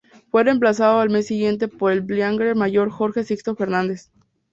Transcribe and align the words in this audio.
Fue 0.31 0.43
reemplazado 0.43 0.99
al 0.99 1.11
mes 1.11 1.27
siguiente 1.27 1.67
por 1.67 1.91
el 1.91 2.01
Brigadier 2.01 2.55
Mayor 2.55 2.89
Jorge 2.89 3.23
Sixto 3.23 3.55
Fernández. 3.55 4.09